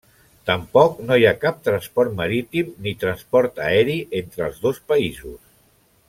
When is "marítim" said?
2.21-2.71